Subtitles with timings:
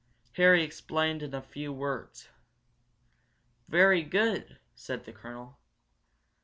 [0.33, 2.27] Harry explained in a few words.
[3.67, 5.59] "Very good," said the colonel.